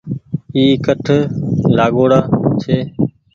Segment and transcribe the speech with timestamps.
[0.55, 1.05] اي ڪٺ
[1.77, 2.19] لآگآئو ڙآ
[2.61, 2.75] ڇي۔